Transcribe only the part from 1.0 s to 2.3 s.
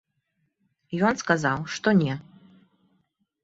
Ён сказаў, што не.